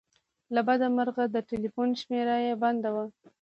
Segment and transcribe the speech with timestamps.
[0.53, 3.05] له بده مرغه د ټیلیفون شمېره یې بنده وه.